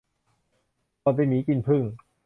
[1.03, 1.83] บ่นเป็นหมีกินผึ้ง